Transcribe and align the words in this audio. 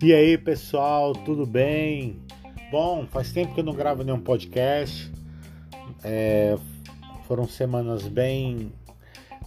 E 0.00 0.14
aí, 0.14 0.38
pessoal, 0.38 1.12
tudo 1.12 1.44
bem? 1.44 2.20
Bom, 2.70 3.04
faz 3.10 3.32
tempo 3.32 3.52
que 3.52 3.58
eu 3.58 3.64
não 3.64 3.74
gravo 3.74 4.04
nenhum 4.04 4.20
podcast. 4.20 5.10
É, 6.04 6.56
foram 7.26 7.48
semanas 7.48 8.06
bem, 8.06 8.72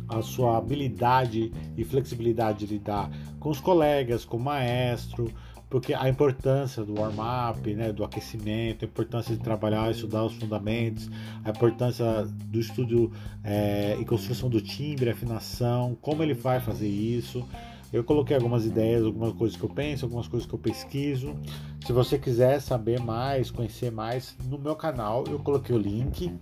a 0.08 0.22
sua 0.22 0.58
habilidade 0.58 1.52
e 1.76 1.84
flexibilidade 1.84 2.66
de 2.66 2.74
lidar 2.74 3.10
com 3.40 3.50
os 3.50 3.58
colegas, 3.58 4.24
com 4.24 4.36
o 4.36 4.40
maestro, 4.40 5.32
porque 5.72 5.94
a 5.94 6.06
importância 6.06 6.84
do 6.84 7.00
warm-up, 7.00 7.74
né, 7.74 7.94
do 7.94 8.04
aquecimento, 8.04 8.84
a 8.84 8.88
importância 8.88 9.34
de 9.34 9.42
trabalhar, 9.42 9.90
estudar 9.90 10.22
os 10.22 10.34
fundamentos, 10.34 11.08
a 11.42 11.48
importância 11.48 12.04
do 12.26 12.60
estudo 12.60 13.10
é, 13.42 13.96
e 13.98 14.04
construção 14.04 14.50
do 14.50 14.60
timbre, 14.60 15.08
afinação, 15.08 15.96
como 16.02 16.22
ele 16.22 16.34
vai 16.34 16.60
fazer 16.60 16.88
isso. 16.88 17.48
Eu 17.90 18.04
coloquei 18.04 18.36
algumas 18.36 18.66
ideias, 18.66 19.02
algumas 19.02 19.32
coisas 19.32 19.56
que 19.56 19.64
eu 19.64 19.70
penso, 19.70 20.04
algumas 20.04 20.28
coisas 20.28 20.46
que 20.46 20.54
eu 20.54 20.58
pesquiso. 20.58 21.34
Se 21.86 21.90
você 21.90 22.18
quiser 22.18 22.60
saber 22.60 23.00
mais, 23.00 23.50
conhecer 23.50 23.90
mais, 23.90 24.36
no 24.44 24.58
meu 24.58 24.76
canal 24.76 25.24
eu 25.26 25.38
coloquei 25.38 25.74
o 25.74 25.78
link, 25.78 26.38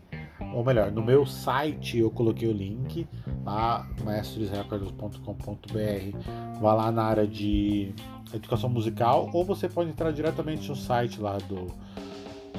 ou 0.53 0.65
melhor, 0.65 0.91
no 0.91 1.05
meu 1.05 1.25
site 1.25 1.99
eu 1.99 2.11
coloquei 2.11 2.49
o 2.49 2.53
link, 2.53 3.07
lá, 3.45 3.87
maestresrecordos.com.br. 4.05 6.61
Vá 6.61 6.75
lá 6.75 6.93
na 6.93 7.05
área 7.05 7.27
de 7.27 7.95
educação 8.33 8.71
musical, 8.71 9.29
ou 9.33 9.45
você 9.45 9.69
pode 9.69 9.91
entrar 9.91 10.13
diretamente 10.13 10.69
no 10.69 10.77
site 10.77 11.21
lá 11.21 11.39
do, 11.39 11.67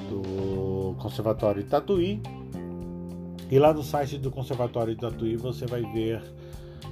do 0.09 0.95
Conservatório 0.99 1.63
Tatuí. 1.63 2.21
E 3.49 3.59
lá 3.59 3.73
no 3.73 3.83
site 3.83 4.17
do 4.17 4.31
Conservatório 4.31 4.95
Tatuí 4.95 5.35
você 5.35 5.65
vai 5.65 5.81
ver, 5.81 6.21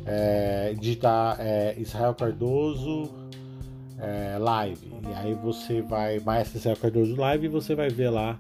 é, 0.06 0.74
digitar 0.80 1.38
é, 1.40 1.76
Israel 1.78 2.14
Cardoso 2.14 3.10
é, 3.98 4.38
Live. 4.38 4.92
E 5.08 5.14
aí 5.14 5.34
você 5.34 5.82
vai, 5.82 6.20
Maestro 6.20 6.58
Israel 6.58 6.78
Cardoso 6.78 7.16
Live, 7.16 7.46
e 7.46 7.50
você 7.50 7.76
vai 7.76 7.90
ver 7.90 8.10
lá 8.10 8.38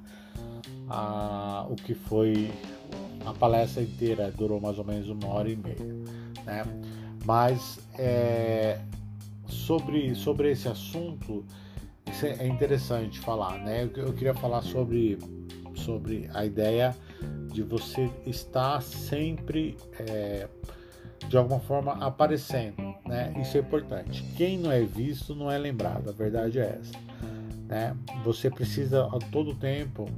a, 0.89 1.66
o 1.69 1.75
que 1.75 1.93
foi 1.93 2.51
a 3.25 3.34
palestra 3.34 3.84
inteira. 3.84 4.31
Durou 4.31 4.59
mais 4.59 4.78
ou 4.78 4.85
menos 4.85 5.09
uma 5.09 5.28
hora 5.28 5.50
e 5.50 5.56
meia. 5.56 5.78
Né? 6.46 6.63
Mas 7.25 7.80
é, 7.97 8.80
sobre, 9.47 10.16
sobre 10.16 10.52
esse 10.52 10.68
assunto, 10.68 11.46
é 12.24 12.47
interessante 12.47 13.19
falar, 13.19 13.59
né? 13.59 13.84
Eu, 13.84 14.03
eu 14.03 14.13
queria 14.13 14.34
falar 14.34 14.62
sobre, 14.62 15.18
sobre 15.75 16.29
a 16.34 16.46
ideia 16.46 16.96
de 17.52 17.62
você 17.62 18.09
estar 18.25 18.81
sempre, 18.81 19.78
é, 20.00 20.47
de 21.28 21.38
alguma 21.38 21.59
forma, 21.59 21.94
aparecendo, 21.94 22.96
né? 23.06 23.34
Isso 23.40 23.58
é 23.58 23.59
importante. 23.59 24.24
Quem 24.35 24.58
não 24.58 24.72
é 24.72 24.81
visto 24.81 25.35
não 25.35 25.52
é 25.52 25.58
lembrado, 25.58 26.09
a 26.09 26.13
verdade 26.13 26.59
é 26.59 26.79
essa. 26.79 26.97
Né? 27.68 27.96
Você 28.24 28.50
precisa 28.50 29.06
a 29.06 29.19
todo 29.31 29.53
tempo, 29.53 30.09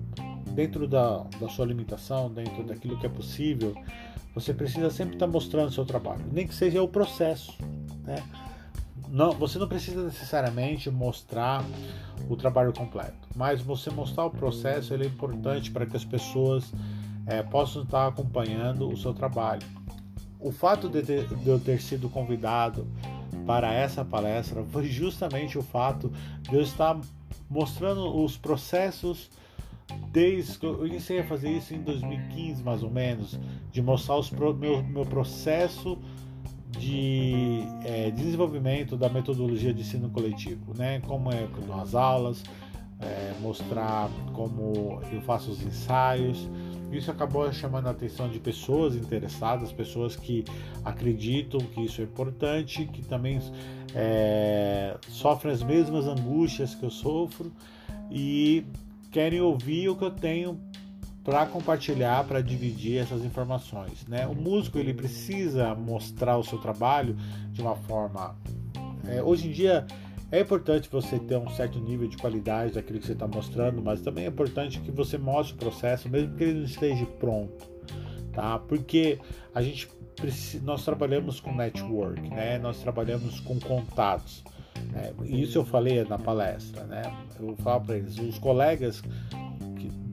dentro 0.52 0.88
da, 0.88 1.24
da 1.40 1.50
sua 1.50 1.66
limitação, 1.66 2.32
dentro 2.32 2.64
daquilo 2.64 2.98
que 3.00 3.06
é 3.06 3.10
possível, 3.10 3.76
você 4.34 4.54
precisa 4.54 4.90
sempre 4.90 5.16
estar 5.16 5.28
mostrando 5.28 5.70
o 5.70 5.72
seu 5.72 5.86
trabalho, 5.86 6.24
nem 6.32 6.48
que 6.48 6.54
seja 6.54 6.82
o 6.82 6.88
processo, 6.88 7.58
né? 8.04 8.24
não, 9.12 9.34
você 9.34 9.60
não 9.60 9.68
precisa 9.68 10.04
necessariamente 10.04 10.90
mostrar 10.90 11.64
o 12.30 12.36
trabalho 12.38 12.72
completo, 12.72 13.28
mas 13.36 13.62
você 13.62 13.90
mostrar 13.90 14.26
o 14.26 14.32
processo 14.32 14.94
é 14.94 15.06
importante 15.06 15.70
para 15.70 15.86
que 15.86 15.98
as 15.98 16.06
pessoas 16.06 16.72
é, 17.28 17.44
possam 17.44 17.84
estar 17.84 18.08
acompanhando 18.08 18.90
o 18.90 18.96
seu 18.96 19.14
trabalho. 19.14 19.68
O 20.40 20.52
fato 20.52 20.88
de, 20.88 21.02
ter, 21.04 21.28
de 21.28 21.48
eu 21.48 21.60
ter 21.60 21.82
sido 21.82 22.10
convidado 22.10 22.88
para 23.46 23.72
essa 23.74 24.04
palestra 24.04 24.64
foi 24.72 24.86
justamente 24.86 25.58
o 25.58 25.62
fato 25.62 26.12
de 26.42 26.56
eu 26.56 26.62
estar 26.62 27.00
mostrando 27.50 28.24
os 28.24 28.38
processos 28.38 29.30
desde 30.12 30.60
que 30.60 30.66
eu 30.66 30.86
iniciei 30.86 31.20
a 31.20 31.24
fazer 31.24 31.50
isso 31.50 31.74
em 31.74 31.82
2015 31.82 32.64
mais 32.64 32.84
ou 32.84 32.92
menos, 32.92 33.40
de 33.72 33.82
mostrar 33.82 34.18
os 34.18 34.30
meu, 34.30 34.84
meu 34.84 35.06
processo 35.06 35.98
de 36.78 37.64
é, 37.84 38.12
desenvolvimento 38.12 38.98
da 38.98 39.10
metodologia 39.10 39.74
de 39.74 39.82
ensino 39.82 40.10
coletivo, 40.10 40.74
né? 40.74 41.02
Como 41.02 41.32
é 41.32 41.48
que 41.48 41.58
eu 41.58 41.64
dou 41.66 41.80
as 41.80 41.96
aulas, 41.96 42.44
é, 43.00 43.34
mostrar 43.42 44.10
como 44.34 45.02
eu 45.12 45.22
faço 45.22 45.52
os 45.52 45.62
ensaios. 45.62 46.50
Isso 46.92 47.10
acabou 47.10 47.52
chamando 47.54 47.88
a 47.88 47.92
atenção 47.92 48.30
de 48.30 48.40
pessoas 48.40 48.96
interessadas, 48.96 49.72
pessoas 49.72 50.16
que 50.16 50.44
acreditam 50.84 51.60
que 51.62 51.82
isso 51.86 52.02
é 52.02 52.04
importante, 52.04 52.86
que 52.86 53.02
também 53.02 53.40
é, 53.96 54.98
sofrem 55.08 55.54
as 55.54 55.64
mesmas 55.64 56.06
angústias 56.06 56.76
que 56.76 56.84
eu 56.84 56.92
sofro 56.92 57.52
e 58.10 58.66
querem 59.12 59.42
ouvir 59.42 59.90
o 59.90 59.96
que 59.96 60.04
eu 60.04 60.12
tenho 60.12 60.60
para 61.24 61.46
compartilhar, 61.46 62.24
para 62.24 62.42
dividir 62.42 62.98
essas 62.98 63.24
informações. 63.24 64.08
Né? 64.08 64.26
O 64.26 64.34
músico 64.34 64.80
ele 64.80 64.94
precisa 64.94 65.76
mostrar 65.76 66.38
o 66.38 66.44
seu 66.44 66.58
trabalho 66.58 67.16
de 67.52 67.62
uma 67.62 67.76
forma. 67.76 68.36
É, 69.08 69.22
hoje 69.22 69.48
em 69.48 69.52
dia 69.52 69.86
é 70.32 70.40
importante 70.40 70.90
você 70.90 71.20
ter 71.20 71.38
um 71.38 71.50
certo 71.50 71.78
nível 71.80 72.08
de 72.08 72.18
qualidade 72.18 72.74
daquilo 72.74 73.00
que 73.00 73.06
você 73.06 73.12
está 73.12 73.28
mostrando, 73.28 73.82
mas 73.82 74.02
também 74.02 74.26
é 74.26 74.28
importante 74.30 74.80
que 74.80 74.90
você 74.90 75.18
mostre 75.18 75.56
o 75.56 75.58
processo, 75.58 76.10
mesmo 76.10 76.36
que 76.38 76.44
ele 76.44 76.60
não 76.60 76.66
esteja 76.66 77.06
pronto, 77.06 77.70
tá? 78.32 78.58
Porque 78.58 79.20
a 79.54 79.62
gente 79.62 79.90
nós 80.62 80.86
trabalhamos 80.86 81.40
com 81.40 81.54
network, 81.54 82.22
né? 82.30 82.60
Nós 82.60 82.80
trabalhamos 82.80 83.40
com 83.40 83.60
contatos. 83.60 84.44
Né? 84.92 85.14
Isso 85.26 85.58
eu 85.58 85.66
falei 85.66 86.04
na 86.04 86.18
palestra, 86.18 86.84
né? 86.84 87.04
Eu 87.40 87.56
falo 87.58 87.82
para 87.82 87.98
eles, 87.98 88.18
os 88.18 88.38
colegas 88.40 89.02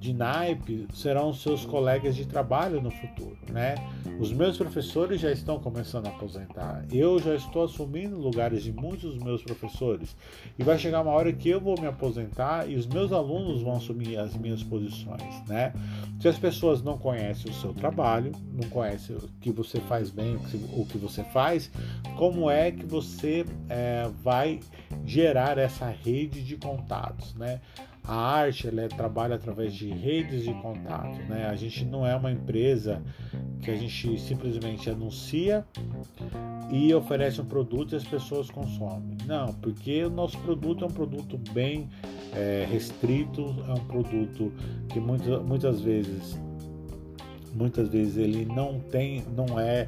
de 0.09 0.15
naipe 0.15 0.89
serão 0.95 1.35
seus 1.35 1.67
colegas 1.67 2.17
de 2.17 2.25
trabalho 2.25 2.81
no 2.81 2.91
futuro, 2.91 3.37
né? 3.53 3.75
Os 4.19 4.33
meus 4.33 4.57
professores 4.57 5.21
já 5.21 5.31
estão 5.31 5.61
começando 5.61 6.07
a 6.07 6.09
aposentar. 6.09 6.85
Eu 6.91 7.19
já 7.19 7.35
estou 7.35 7.65
assumindo 7.65 8.17
lugares 8.17 8.63
de 8.63 8.73
muitos 8.73 9.15
dos 9.15 9.23
meus 9.23 9.43
professores. 9.43 10.17
E 10.59 10.65
vai 10.65 10.79
chegar 10.79 11.03
uma 11.03 11.13
hora 11.13 11.31
que 11.31 11.49
eu 11.51 11.61
vou 11.61 11.79
me 11.79 11.87
aposentar 11.87 12.69
e 12.69 12.75
os 12.75 12.87
meus 12.87 13.13
alunos 13.13 13.63
vão 13.63 13.77
assumir 13.77 14.17
as 14.19 14.35
minhas 14.35 14.63
posições, 14.63 15.47
né? 15.47 15.75
Se 16.21 16.27
as 16.27 16.39
pessoas 16.39 16.83
não 16.83 16.97
conhecem 16.97 17.51
o 17.51 17.55
seu 17.55 17.75
trabalho, 17.75 18.33
não 18.53 18.69
conhecem 18.71 19.15
o 19.15 19.29
que 19.41 19.51
você 19.51 19.79
faz 19.81 20.11
bem, 20.11 20.37
o 20.73 20.87
que 20.87 20.97
você 20.97 21.23
faz, 21.25 21.71
como 22.17 22.51
é 22.51 22.71
que 22.71 22.87
você 22.87 23.45
é, 23.69 24.09
vai 24.23 24.61
gerar 25.05 25.59
essa 25.59 25.87
rede 25.87 26.43
de 26.43 26.57
contatos, 26.57 27.35
né? 27.35 27.61
A 28.09 28.17
arte 28.17 28.67
ela 28.67 28.81
é, 28.81 28.89
trabalha 28.89 29.35
através 29.35 29.75
de 29.75 29.91
redes 29.91 30.43
de 30.43 30.55
contato, 30.55 31.19
né? 31.29 31.47
A 31.47 31.55
gente 31.55 31.85
não 31.85 32.07
é 32.07 32.17
uma 32.17 32.33
empresa 32.33 33.03
que 33.61 33.71
a 33.71 33.77
gente 33.77 34.19
simplesmente 34.19 34.89
anuncia 34.89 35.63
e 36.71 36.95
oferece 36.95 37.39
um 37.43 37.45
produto 37.45 37.93
e 37.93 37.97
as 37.97 38.05
pessoas 38.05 38.51
consomem. 38.51 39.19
Não, 39.27 39.53
porque 39.53 40.05
o 40.05 40.11
nosso 40.11 40.39
produto 40.39 40.85
é 40.85 40.89
um 40.89 40.91
produto 40.91 41.37
bem 41.53 41.91
é, 42.35 42.67
restrito, 42.71 43.55
é 43.69 43.73
um 43.73 43.85
produto 43.85 44.55
que 44.89 44.99
muitas, 44.99 45.43
muitas 45.43 45.81
vezes 45.83 46.41
muitas 47.53 47.89
vezes 47.89 48.17
ele 48.17 48.47
não 48.47 48.81
tem, 48.81 49.23
não 49.37 49.61
é 49.61 49.87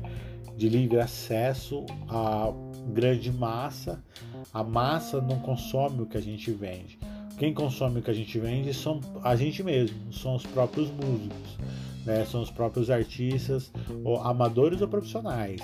de 0.56 0.68
livre 0.68 1.00
acesso 1.00 1.86
à 2.06 2.52
grande 2.92 3.32
massa. 3.32 4.04
A 4.52 4.62
massa 4.62 5.22
não 5.22 5.38
consome 5.38 6.02
o 6.02 6.06
que 6.06 6.18
a 6.18 6.20
gente 6.20 6.50
vende. 6.50 6.98
Quem 7.40 7.54
consome 7.54 8.00
o 8.00 8.02
que 8.02 8.10
a 8.10 8.14
gente 8.14 8.38
vende 8.38 8.74
são 8.74 9.00
a 9.24 9.34
gente 9.34 9.62
mesmo, 9.62 10.12
são 10.12 10.36
os 10.36 10.44
próprios 10.44 10.90
músicos, 10.90 11.56
né? 12.04 12.22
são 12.26 12.42
os 12.42 12.50
próprios 12.50 12.90
artistas, 12.90 13.72
ou 14.04 14.20
amadores 14.20 14.82
ou 14.82 14.88
profissionais 14.88 15.62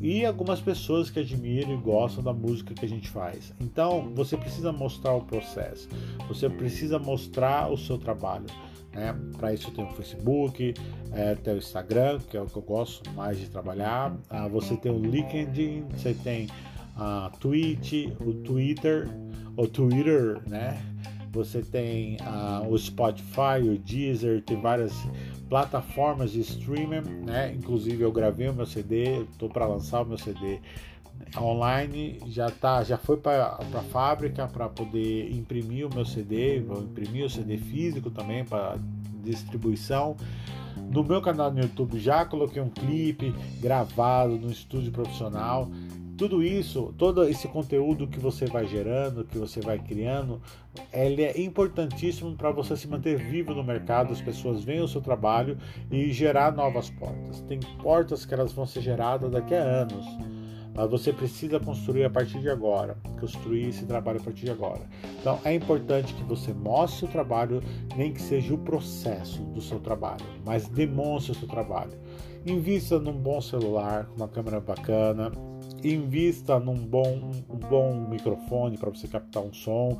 e 0.00 0.26
algumas 0.26 0.60
pessoas 0.60 1.10
que 1.10 1.20
admiram 1.20 1.72
e 1.72 1.76
gostam 1.76 2.24
da 2.24 2.32
música 2.32 2.74
que 2.74 2.84
a 2.84 2.88
gente 2.88 3.08
faz. 3.08 3.54
Então, 3.60 4.10
você 4.12 4.36
precisa 4.36 4.72
mostrar 4.72 5.14
o 5.14 5.20
processo, 5.20 5.88
você 6.26 6.50
precisa 6.50 6.98
mostrar 6.98 7.70
o 7.70 7.78
seu 7.78 7.96
trabalho. 7.96 8.46
Né? 8.92 9.14
Para 9.36 9.54
isso 9.54 9.70
tem 9.70 9.84
o 9.84 9.90
Facebook, 9.92 10.74
é, 11.12 11.36
tem 11.36 11.54
o 11.54 11.58
Instagram, 11.58 12.18
que 12.28 12.36
é 12.36 12.40
o 12.40 12.46
que 12.46 12.56
eu 12.56 12.62
gosto 12.62 13.08
mais 13.12 13.38
de 13.38 13.48
trabalhar. 13.48 14.16
Ah, 14.28 14.48
você 14.48 14.76
tem 14.76 14.90
o 14.90 14.98
LinkedIn, 14.98 15.84
você 15.92 16.12
tem 16.12 16.48
a 16.96 17.30
Twitch, 17.40 18.10
o 18.20 18.32
Twitter, 18.34 19.08
o 19.56 19.66
Twitter, 19.66 20.40
né? 20.46 20.80
Você 21.32 21.62
tem 21.62 22.16
uh, 22.18 22.68
o 22.68 22.78
Spotify, 22.78 23.60
o 23.60 23.76
Deezer, 23.76 24.40
tem 24.42 24.60
várias 24.60 24.92
plataformas 25.48 26.30
de 26.30 26.40
streaming, 26.40 27.02
né? 27.26 27.52
Inclusive 27.52 28.02
eu 28.02 28.12
gravei 28.12 28.48
o 28.48 28.54
meu 28.54 28.66
CD, 28.66 29.22
estou 29.22 29.48
para 29.48 29.66
lançar 29.66 30.02
o 30.02 30.06
meu 30.06 30.18
CD 30.18 30.60
online, 31.36 32.20
já 32.26 32.50
tá, 32.50 32.84
já 32.84 32.96
foi 32.96 33.16
para 33.16 33.58
a 33.58 33.82
fábrica 33.82 34.46
para 34.46 34.68
poder 34.68 35.32
imprimir 35.32 35.86
o 35.86 35.94
meu 35.94 36.04
CD, 36.04 36.60
vou 36.60 36.82
imprimir 36.82 37.24
o 37.24 37.30
CD 37.30 37.56
físico 37.56 38.10
também 38.10 38.44
para 38.44 38.78
distribuição. 39.24 40.16
No 40.90 41.02
meu 41.02 41.20
canal 41.20 41.50
no 41.50 41.60
YouTube 41.60 41.98
já 41.98 42.24
coloquei 42.24 42.62
um 42.62 42.68
clipe 42.68 43.34
gravado 43.60 44.36
no 44.36 44.50
estúdio 44.50 44.92
profissional 44.92 45.68
tudo 46.24 46.42
isso, 46.42 46.94
todo 46.96 47.28
esse 47.28 47.46
conteúdo 47.46 48.06
que 48.06 48.18
você 48.18 48.46
vai 48.46 48.66
gerando, 48.66 49.26
que 49.26 49.36
você 49.36 49.60
vai 49.60 49.78
criando, 49.78 50.40
ele 50.90 51.22
é 51.22 51.38
importantíssimo 51.38 52.34
para 52.34 52.50
você 52.50 52.74
se 52.78 52.88
manter 52.88 53.18
vivo 53.18 53.52
no 53.52 53.62
mercado, 53.62 54.10
as 54.10 54.22
pessoas 54.22 54.64
veem 54.64 54.80
o 54.80 54.88
seu 54.88 55.02
trabalho 55.02 55.58
e 55.90 56.10
gerar 56.12 56.50
novas 56.52 56.88
portas. 56.88 57.42
Tem 57.42 57.60
portas 57.82 58.24
que 58.24 58.32
elas 58.32 58.54
vão 58.54 58.64
ser 58.64 58.80
geradas 58.80 59.30
daqui 59.30 59.54
a 59.54 59.62
anos, 59.62 60.06
mas 60.74 60.90
você 60.90 61.12
precisa 61.12 61.60
construir 61.60 62.04
a 62.04 62.10
partir 62.10 62.40
de 62.40 62.48
agora, 62.48 62.96
construir 63.20 63.68
esse 63.68 63.84
trabalho 63.84 64.18
a 64.18 64.24
partir 64.24 64.46
de 64.46 64.50
agora. 64.50 64.80
Então 65.20 65.38
é 65.44 65.52
importante 65.52 66.14
que 66.14 66.22
você 66.22 66.54
mostre 66.54 67.04
o 67.04 67.08
trabalho, 67.08 67.62
nem 67.98 68.14
que 68.14 68.22
seja 68.22 68.54
o 68.54 68.58
processo 68.58 69.42
do 69.42 69.60
seu 69.60 69.78
trabalho, 69.78 70.24
mas 70.42 70.68
demonstre 70.68 71.32
o 71.32 71.34
seu 71.34 71.48
trabalho. 71.48 71.92
Invista 72.46 72.98
num 72.98 73.12
bom 73.12 73.42
celular, 73.42 74.06
com 74.06 74.16
uma 74.16 74.28
câmera 74.28 74.58
bacana, 74.58 75.30
invista 75.84 76.58
num 76.58 76.76
bom, 76.76 77.32
um 77.48 77.56
bom 77.56 78.06
microfone 78.08 78.78
para 78.78 78.90
você 78.90 79.06
captar 79.08 79.42
um 79.42 79.52
som, 79.52 79.98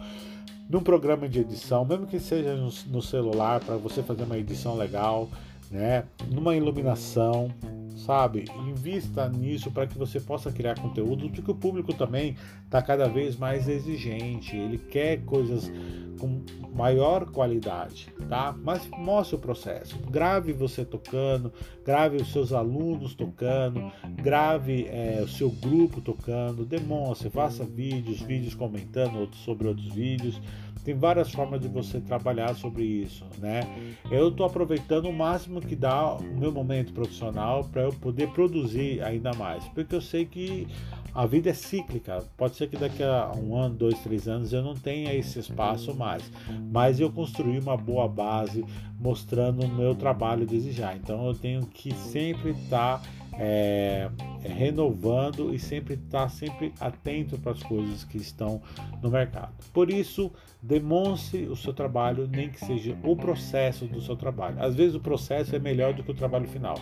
num 0.68 0.80
programa 0.80 1.28
de 1.28 1.40
edição, 1.40 1.84
mesmo 1.84 2.06
que 2.06 2.18
seja 2.18 2.56
no, 2.56 2.70
no 2.86 3.02
celular, 3.02 3.60
para 3.60 3.76
você 3.76 4.02
fazer 4.02 4.24
uma 4.24 4.38
edição 4.38 4.76
legal, 4.76 5.28
né? 5.70 6.04
numa 6.30 6.56
iluminação, 6.56 7.50
sabe? 7.96 8.46
Invista 8.66 9.28
nisso 9.28 9.70
para 9.70 9.86
que 9.86 9.98
você 9.98 10.20
possa 10.20 10.50
criar 10.50 10.78
conteúdo, 10.78 11.28
porque 11.30 11.50
o 11.50 11.54
público 11.54 11.92
também 11.92 12.36
está 12.64 12.80
cada 12.80 13.08
vez 13.08 13.36
mais 13.36 13.68
exigente, 13.68 14.56
ele 14.56 14.78
quer 14.78 15.22
coisas 15.24 15.70
com 16.18 16.42
maior 16.74 17.26
qualidade, 17.30 18.12
tá? 18.28 18.54
Mas 18.62 18.88
mostre 18.98 19.36
o 19.36 19.38
processo, 19.38 19.96
grave 20.10 20.52
você 20.52 20.84
tocando, 20.84 21.52
grave 21.84 22.16
os 22.16 22.32
seus 22.32 22.52
alunos 22.52 23.14
tocando, 23.14 23.92
grave 24.16 24.86
é, 24.88 25.20
o 25.22 25.28
seu 25.28 25.50
grupo 25.50 26.00
tocando, 26.00 26.64
demonstre, 26.64 27.30
faça 27.30 27.64
vídeos, 27.64 28.20
vídeos 28.20 28.54
comentando 28.54 29.32
sobre 29.36 29.68
outros 29.68 29.94
vídeos. 29.94 30.40
Tem 30.84 30.94
várias 30.94 31.32
formas 31.32 31.62
de 31.62 31.68
você 31.68 31.98
trabalhar 31.98 32.54
sobre 32.54 32.84
isso, 32.84 33.24
né? 33.38 33.62
Eu 34.10 34.28
estou 34.28 34.44
aproveitando 34.44 35.06
o 35.06 35.12
máximo 35.12 35.58
que 35.58 35.74
dá 35.74 36.12
o 36.12 36.22
meu 36.22 36.52
momento 36.52 36.92
profissional 36.92 37.64
para 37.64 37.82
eu 37.82 37.92
poder 37.92 38.28
produzir 38.32 39.02
ainda 39.02 39.32
mais, 39.32 39.64
porque 39.68 39.94
eu 39.94 40.02
sei 40.02 40.26
que 40.26 40.68
a 41.14 41.26
vida 41.26 41.50
é 41.50 41.54
cíclica. 41.54 42.24
Pode 42.36 42.56
ser 42.56 42.68
que 42.68 42.76
daqui 42.76 43.02
a 43.02 43.30
um 43.36 43.56
ano, 43.56 43.74
dois, 43.74 43.98
três 44.00 44.26
anos 44.26 44.52
eu 44.52 44.62
não 44.62 44.74
tenha 44.74 45.14
esse 45.14 45.38
espaço 45.38 45.94
mais, 45.94 46.28
mas 46.72 46.98
eu 46.98 47.10
construí 47.10 47.58
uma 47.58 47.76
boa 47.76 48.08
base 48.08 48.64
mostrando 48.98 49.64
o 49.64 49.68
meu 49.68 49.94
trabalho 49.94 50.44
desde. 50.44 50.74
Então 50.96 51.26
eu 51.26 51.34
tenho 51.34 51.66
que 51.66 51.94
sempre 51.94 52.50
estar 52.50 53.00
tá, 53.00 53.08
é, 53.38 54.10
renovando 54.40 55.54
e 55.54 55.58
sempre 55.58 55.94
estar 55.94 56.22
tá 56.22 56.28
sempre 56.28 56.72
atento 56.80 57.38
para 57.38 57.52
as 57.52 57.62
coisas 57.62 58.02
que 58.02 58.18
estão 58.18 58.60
no 59.00 59.10
mercado. 59.10 59.52
Por 59.72 59.90
isso, 59.90 60.32
demonstre 60.60 61.46
o 61.46 61.54
seu 61.54 61.72
trabalho, 61.72 62.26
nem 62.26 62.48
que 62.48 62.58
seja 62.64 62.96
o 63.04 63.14
processo 63.14 63.86
do 63.86 64.00
seu 64.00 64.16
trabalho. 64.16 64.60
Às 64.60 64.74
vezes 64.74 64.94
o 64.96 65.00
processo 65.00 65.54
é 65.54 65.58
melhor 65.58 65.94
do 65.94 66.02
que 66.02 66.10
o 66.10 66.14
trabalho 66.14 66.48
final. 66.48 66.76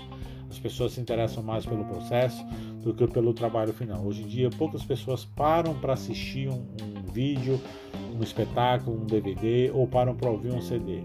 As 0.48 0.58
pessoas 0.58 0.92
se 0.92 1.00
interessam 1.00 1.42
mais 1.42 1.64
pelo 1.64 1.84
processo 1.84 2.44
do 2.82 2.92
que 2.92 3.06
pelo 3.06 3.32
trabalho 3.32 3.72
final. 3.72 4.04
Hoje 4.04 4.22
em 4.22 4.26
dia, 4.26 4.50
poucas 4.50 4.84
pessoas 4.84 5.24
param 5.24 5.74
para 5.74 5.92
assistir 5.92 6.48
um, 6.48 6.66
um, 6.82 7.12
vídeo, 7.12 7.60
um 8.14 8.22
espetáculo, 8.22 9.00
um 9.00 9.06
DVD 9.06 9.70
ou 9.72 9.86
param 9.86 10.14
para 10.14 10.28
ouvir 10.28 10.52
um 10.52 10.60
CD, 10.60 11.02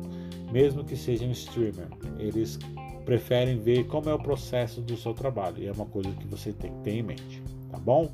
mesmo 0.52 0.84
que 0.84 0.98
seja 0.98 1.26
um 1.26 1.32
streamer. 1.32 1.88
Eles 2.18 2.60
preferem 3.06 3.58
ver 3.58 3.86
como 3.86 4.10
é 4.10 4.14
o 4.14 4.20
processo 4.20 4.82
do 4.82 4.98
seu 4.98 5.14
trabalho 5.14 5.60
e 5.60 5.68
é 5.68 5.72
uma 5.72 5.86
coisa 5.86 6.10
que 6.12 6.28
você 6.28 6.52
tem 6.52 6.74
que 6.74 6.80
ter 6.80 6.92
em 6.92 7.04
mente. 7.04 7.42
Tá 7.70 7.78
bom? 7.78 8.12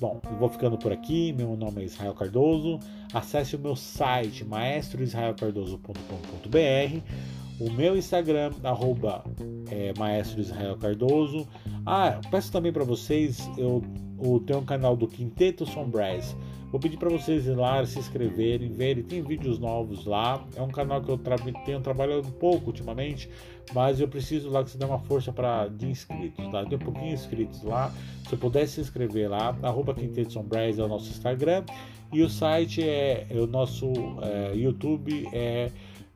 Bom, 0.00 0.20
eu 0.24 0.36
vou 0.36 0.48
ficando 0.48 0.78
por 0.78 0.92
aqui. 0.92 1.32
Meu 1.32 1.56
nome 1.56 1.82
é 1.82 1.84
Israel 1.84 2.14
Cardoso. 2.14 2.78
Acesse 3.12 3.56
o 3.56 3.58
meu 3.58 3.76
site 3.76 4.44
maestroisraelcardoso.com.br 4.44 7.41
o 7.62 7.72
meu 7.72 7.96
Instagram, 7.96 8.50
arroba 8.64 9.24
é, 9.70 9.92
Maestro 9.96 10.40
Israel 10.40 10.76
Cardoso. 10.76 11.46
Ah, 11.86 12.20
peço 12.30 12.50
também 12.50 12.72
para 12.72 12.84
vocês, 12.84 13.48
eu, 13.56 13.82
eu 14.22 14.40
tenho 14.40 14.58
um 14.58 14.64
canal 14.64 14.96
do 14.96 15.06
Quinteto 15.06 15.64
Sombras. 15.64 16.36
Vou 16.72 16.80
pedir 16.80 16.96
para 16.96 17.10
vocês 17.10 17.46
ir 17.46 17.54
lá, 17.54 17.84
se 17.84 17.98
inscreverem, 17.98 18.72
verem, 18.72 19.02
tem 19.02 19.22
vídeos 19.22 19.58
novos 19.58 20.06
lá. 20.06 20.42
É 20.56 20.62
um 20.62 20.70
canal 20.70 21.02
que 21.02 21.10
eu 21.10 21.18
tra 21.18 21.36
tenho 21.64 21.80
trabalhado 21.80 22.26
um 22.26 22.32
pouco 22.32 22.68
ultimamente, 22.68 23.28
mas 23.74 24.00
eu 24.00 24.08
preciso 24.08 24.48
lá 24.48 24.64
que 24.64 24.70
você 24.70 24.78
dê 24.78 24.86
uma 24.86 24.98
força 24.98 25.30
para 25.30 25.68
de 25.68 25.86
inscritos, 25.86 26.50
tá? 26.50 26.64
Tem 26.64 26.76
um 26.76 26.80
pouquinho 26.80 27.08
de 27.08 27.14
inscritos 27.14 27.62
lá. 27.62 27.92
Se 28.26 28.32
eu 28.32 28.38
pudesse 28.38 28.74
se 28.74 28.80
inscrever 28.80 29.28
lá, 29.30 29.56
arroba 29.62 29.94
Quinteto 29.94 30.32
Sombras 30.32 30.78
é 30.78 30.82
o 30.82 30.88
nosso 30.88 31.10
Instagram. 31.10 31.62
E 32.10 32.22
o 32.22 32.28
site 32.28 32.82
é, 32.82 33.26
é 33.28 33.38
o 33.38 33.46
nosso 33.46 33.92
é, 34.22 34.54
YouTube 34.54 35.28
é 35.32 35.70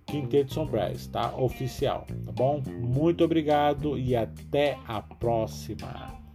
Quinteto 0.07 0.55
Sombrais, 0.55 1.07
tá? 1.09 1.35
Oficial, 1.37 2.07
tá 2.25 2.33
bom? 2.33 2.63
Muito 2.65 3.25
obrigado 3.25 3.99
e 3.99 4.15
até 4.15 4.79
a 4.87 5.03
próxima. 5.03 6.26